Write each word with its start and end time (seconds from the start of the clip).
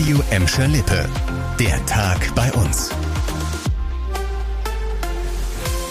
Radio 0.00 0.22
Emscher 0.30 0.66
Lippe. 0.66 1.06
Der 1.58 1.84
Tag 1.84 2.34
bei 2.34 2.50
uns. 2.54 2.90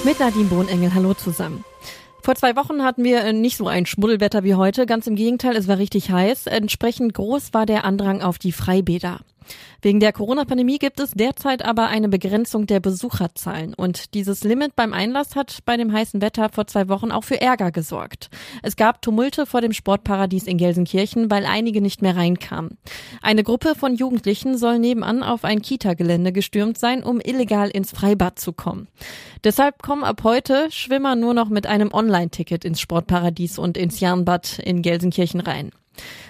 Mit 0.03 0.19
Nadine 0.19 0.45
Bohnengel, 0.45 0.91
hallo 0.95 1.13
zusammen. 1.13 1.63
Vor 2.23 2.33
zwei 2.33 2.55
Wochen 2.55 2.83
hatten 2.83 3.03
wir 3.03 3.31
nicht 3.33 3.55
so 3.55 3.67
ein 3.67 3.85
Schmuddelwetter 3.85 4.43
wie 4.43 4.55
heute. 4.55 4.87
Ganz 4.87 5.05
im 5.05 5.15
Gegenteil, 5.15 5.55
es 5.55 5.67
war 5.67 5.77
richtig 5.77 6.09
heiß. 6.09 6.47
Entsprechend 6.47 7.13
groß 7.13 7.53
war 7.53 7.67
der 7.67 7.85
Andrang 7.85 8.23
auf 8.23 8.39
die 8.39 8.51
Freibäder. 8.51 9.19
Wegen 9.81 9.99
der 9.99 10.13
Corona-Pandemie 10.13 10.77
gibt 10.77 10.99
es 10.99 11.11
derzeit 11.11 11.63
aber 11.63 11.87
eine 11.87 12.09
Begrenzung 12.09 12.67
der 12.67 12.79
Besucherzahlen. 12.79 13.73
Und 13.73 14.13
dieses 14.13 14.43
Limit 14.43 14.75
beim 14.75 14.93
Einlass 14.93 15.35
hat 15.35 15.59
bei 15.65 15.77
dem 15.77 15.93
heißen 15.93 16.21
Wetter 16.21 16.49
vor 16.49 16.67
zwei 16.67 16.89
Wochen 16.89 17.11
auch 17.11 17.23
für 17.23 17.39
Ärger 17.39 17.71
gesorgt. 17.71 18.29
Es 18.61 18.75
gab 18.75 19.01
Tumulte 19.01 19.45
vor 19.45 19.61
dem 19.61 19.73
Sportparadies 19.73 20.47
in 20.47 20.57
Gelsenkirchen, 20.57 21.31
weil 21.31 21.45
einige 21.45 21.81
nicht 21.81 22.01
mehr 22.01 22.15
reinkamen. 22.15 22.77
Eine 23.21 23.43
Gruppe 23.43 23.75
von 23.75 23.95
Jugendlichen 23.95 24.57
soll 24.57 24.79
nebenan 24.79 25.23
auf 25.23 25.43
ein 25.43 25.61
Kita-Gelände 25.61 26.31
gestürmt 26.31 26.77
sein, 26.77 27.03
um 27.03 27.21
illegal 27.21 27.69
ins 27.69 27.91
Freibad 27.91 28.39
zu 28.39 28.53
kommen. 28.53 28.87
Deshalb 29.43 29.81
kommen 29.81 30.03
ab 30.03 30.21
heute 30.23 30.67
Schwimmer 30.71 31.15
nur 31.15 31.33
noch 31.33 31.49
mit 31.49 31.67
einem 31.67 31.93
Online-Ticket 31.93 32.65
ins 32.65 32.81
Sportparadies 32.81 33.57
und 33.57 33.77
ins 33.77 33.99
Jahnbad 33.99 34.59
in 34.59 34.81
Gelsenkirchen 34.81 35.39
rein. 35.39 35.71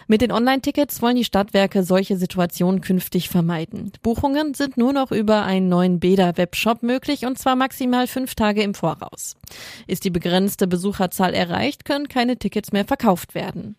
Mit 0.07 0.21
den 0.21 0.31
Online-Tickets 0.31 1.01
wollen 1.01 1.15
die 1.15 1.23
Stadtwerke 1.23 1.83
solche 1.83 2.17
Situationen 2.17 2.81
künftig 2.81 3.29
vermeiden. 3.29 3.91
Buchungen 4.01 4.53
sind 4.55 4.75
nur 4.75 4.91
noch 4.91 5.11
über 5.11 5.43
einen 5.43 5.69
neuen 5.69 5.99
Bäder-Webshop 5.99 6.81
möglich 6.81 7.25
und 7.25 7.37
zwar 7.37 7.55
maximal 7.55 8.07
fünf 8.07 8.35
Tage 8.35 8.63
im 8.63 8.73
Voraus. 8.73 9.35
Ist 9.85 10.05
die 10.05 10.09
begrenzte 10.09 10.67
Besucherzahl 10.67 11.33
erreicht, 11.33 11.85
können 11.85 12.07
keine 12.07 12.37
Tickets 12.37 12.71
mehr 12.71 12.85
verkauft 12.85 13.35
werden. 13.35 13.75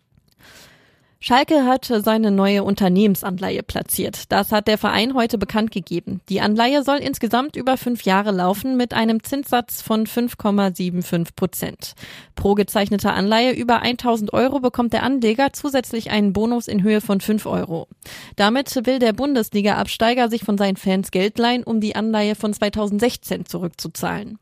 Schalke 1.23 1.65
hat 1.65 1.85
seine 1.85 2.31
neue 2.31 2.63
Unternehmensanleihe 2.63 3.61
platziert. 3.61 4.31
Das 4.31 4.51
hat 4.51 4.67
der 4.67 4.79
Verein 4.79 5.13
heute 5.13 5.37
bekannt 5.37 5.69
gegeben. 5.69 6.19
Die 6.29 6.41
Anleihe 6.41 6.81
soll 6.81 6.97
insgesamt 6.97 7.55
über 7.55 7.77
fünf 7.77 8.01
Jahre 8.05 8.31
laufen 8.31 8.75
mit 8.75 8.95
einem 8.95 9.21
Zinssatz 9.21 9.83
von 9.83 10.07
5,75 10.07 11.35
Prozent. 11.35 11.93
Pro 12.33 12.55
gezeichneter 12.55 13.13
Anleihe 13.13 13.51
über 13.51 13.83
1000 13.83 14.33
Euro 14.33 14.61
bekommt 14.61 14.93
der 14.93 15.03
Anleger 15.03 15.53
zusätzlich 15.53 16.09
einen 16.09 16.33
Bonus 16.33 16.67
in 16.67 16.81
Höhe 16.81 17.01
von 17.01 17.21
5 17.21 17.45
Euro. 17.45 17.87
Damit 18.35 18.75
will 18.87 18.97
der 18.97 19.13
Bundesliga-Absteiger 19.13 20.27
sich 20.27 20.43
von 20.43 20.57
seinen 20.57 20.75
Fans 20.75 21.11
Geld 21.11 21.37
leihen, 21.37 21.63
um 21.63 21.81
die 21.81 21.95
Anleihe 21.95 22.33
von 22.33 22.51
2016 22.51 23.45
zurückzuzahlen. 23.45 24.39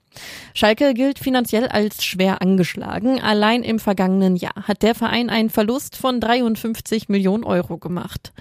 Schalke 0.54 0.94
gilt 0.94 1.20
finanziell 1.20 1.68
als 1.68 2.04
schwer 2.04 2.42
angeschlagen. 2.42 3.22
Allein 3.22 3.64
im 3.64 3.80
vergangenen 3.80 4.36
Jahr 4.36 4.68
hat 4.68 4.84
der 4.84 4.96
Verein 4.96 5.30
einen 5.30 5.50
Verlust 5.50 5.96
von 5.96 6.20
53 6.20 7.10
Millionen 7.10 7.44
Euro 7.44 7.78
gemacht. 7.78 8.34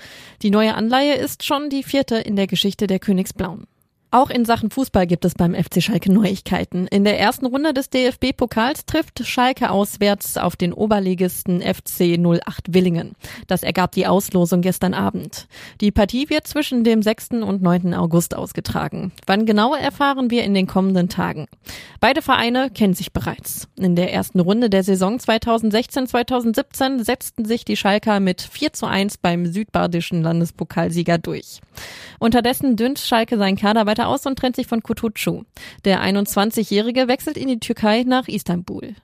Die 0.42 0.50
neue 0.50 0.74
Anleihe 0.74 1.14
ist 1.14 1.44
schon 1.44 1.70
die 1.70 1.82
vierte 1.82 2.16
in 2.16 2.36
der 2.36 2.46
Geschichte 2.46 2.86
der 2.86 2.98
Königsblauen. 2.98 3.66
Auch 4.10 4.30
in 4.30 4.46
Sachen 4.46 4.70
Fußball 4.70 5.06
gibt 5.06 5.26
es 5.26 5.34
beim 5.34 5.54
FC 5.54 5.82
Schalke 5.82 6.10
Neuigkeiten. 6.10 6.86
In 6.86 7.04
der 7.04 7.20
ersten 7.20 7.44
Runde 7.44 7.74
des 7.74 7.90
DFB-Pokals 7.90 8.86
trifft 8.86 9.26
Schalke 9.26 9.68
auswärts 9.68 10.38
auf 10.38 10.56
den 10.56 10.72
Oberligisten 10.72 11.60
FC 11.60 12.18
08 12.18 12.72
Willingen. 12.72 13.12
Das 13.48 13.62
ergab 13.62 13.92
die 13.92 14.06
Auslosung 14.06 14.62
gestern 14.62 14.94
Abend. 14.94 15.46
Die 15.82 15.90
Partie 15.90 16.30
wird 16.30 16.46
zwischen 16.46 16.84
dem 16.84 17.02
6. 17.02 17.32
und 17.42 17.60
9. 17.60 17.92
August 17.92 18.34
ausgetragen. 18.34 19.12
Wann 19.26 19.44
genau 19.44 19.74
erfahren 19.74 20.30
wir 20.30 20.42
in 20.42 20.54
den 20.54 20.66
kommenden 20.66 21.10
Tagen. 21.10 21.46
Beide 22.00 22.22
Vereine 22.22 22.70
kennen 22.70 22.94
sich 22.94 23.12
bereits. 23.12 23.68
In 23.76 23.94
der 23.94 24.14
ersten 24.14 24.40
Runde 24.40 24.70
der 24.70 24.84
Saison 24.84 25.18
2016-2017 25.18 27.04
setzten 27.04 27.44
sich 27.44 27.66
die 27.66 27.76
Schalker 27.76 28.20
mit 28.20 28.40
4 28.40 28.72
zu 28.72 28.86
1 28.86 29.18
beim 29.18 29.44
südbadischen 29.44 30.22
Landespokalsieger 30.22 31.18
durch. 31.18 31.60
Unterdessen 32.18 32.76
dünnt 32.76 32.98
Schalke 32.98 33.38
seinen 33.38 33.56
Kader 33.56 33.86
weiter 33.86 34.08
aus 34.08 34.26
und 34.26 34.38
trennt 34.38 34.56
sich 34.56 34.66
von 34.66 34.82
Kutucu. 34.82 35.44
Der 35.84 36.02
21-Jährige 36.02 37.08
wechselt 37.08 37.36
in 37.36 37.48
die 37.48 37.60
Türkei 37.60 38.02
nach 38.04 38.28
Istanbul. 38.28 38.94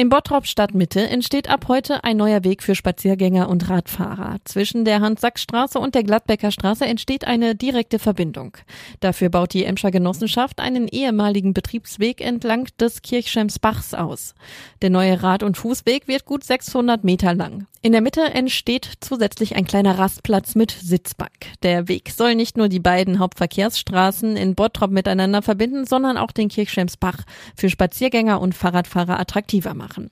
Im 0.00 0.08
Bottrop 0.08 0.46
Stadtmitte 0.46 1.06
entsteht 1.10 1.50
ab 1.50 1.66
heute 1.68 2.04
ein 2.04 2.16
neuer 2.16 2.42
Weg 2.42 2.62
für 2.62 2.74
Spaziergänger 2.74 3.50
und 3.50 3.68
Radfahrer. 3.68 4.38
Zwischen 4.46 4.86
der 4.86 5.02
Hans-Sachs-Straße 5.02 5.78
und 5.78 5.94
der 5.94 6.04
Gladbecker 6.04 6.50
Straße 6.50 6.86
entsteht 6.86 7.26
eine 7.26 7.54
direkte 7.54 7.98
Verbindung. 7.98 8.56
Dafür 9.00 9.28
baut 9.28 9.52
die 9.52 9.64
Emscher 9.64 9.90
Genossenschaft 9.90 10.58
einen 10.58 10.88
ehemaligen 10.88 11.52
Betriebsweg 11.52 12.22
entlang 12.22 12.66
des 12.80 13.02
Kirchschemsbachs 13.02 13.92
aus. 13.92 14.34
Der 14.80 14.88
neue 14.88 15.22
Rad- 15.22 15.42
und 15.42 15.58
Fußweg 15.58 16.08
wird 16.08 16.24
gut 16.24 16.44
600 16.44 17.04
Meter 17.04 17.34
lang. 17.34 17.66
In 17.82 17.92
der 17.92 18.00
Mitte 18.00 18.22
entsteht 18.22 18.92
zusätzlich 19.00 19.56
ein 19.56 19.66
kleiner 19.66 19.98
Rastplatz 19.98 20.54
mit 20.54 20.70
Sitzbank. 20.70 21.32
Der 21.62 21.88
Weg 21.88 22.10
soll 22.10 22.34
nicht 22.34 22.56
nur 22.56 22.68
die 22.68 22.80
beiden 22.80 23.18
Hauptverkehrsstraßen 23.18 24.36
in 24.36 24.54
Bottrop 24.54 24.90
miteinander 24.90 25.42
verbinden, 25.42 25.84
sondern 25.84 26.16
auch 26.16 26.30
den 26.30 26.48
Kirchschemsbach 26.48 27.24
für 27.54 27.68
Spaziergänger 27.68 28.40
und 28.40 28.54
Fahrradfahrer 28.54 29.20
attraktiver 29.20 29.74
machen. 29.90 30.10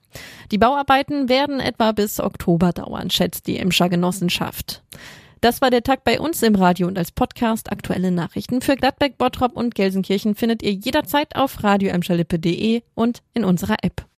Die 0.50 0.58
Bauarbeiten 0.58 1.28
werden 1.28 1.60
etwa 1.60 1.92
bis 1.92 2.20
Oktober 2.20 2.72
dauern, 2.72 3.10
schätzt 3.10 3.46
die 3.46 3.58
Emscher 3.58 3.88
Genossenschaft. 3.88 4.82
Das 5.40 5.60
war 5.60 5.70
der 5.70 5.84
Tag 5.84 6.02
bei 6.02 6.18
uns 6.18 6.42
im 6.42 6.56
Radio 6.56 6.88
und 6.88 6.98
als 6.98 7.12
Podcast. 7.12 7.70
Aktuelle 7.70 8.10
Nachrichten 8.10 8.60
für 8.60 8.74
Gladbeck, 8.74 9.18
Bottrop 9.18 9.56
und 9.56 9.76
Gelsenkirchen 9.76 10.34
findet 10.34 10.64
ihr 10.64 10.72
jederzeit 10.72 11.36
auf 11.36 11.62
radioemscherlippe.de 11.62 12.82
und 12.96 13.22
in 13.34 13.44
unserer 13.44 13.76
App. 13.82 14.04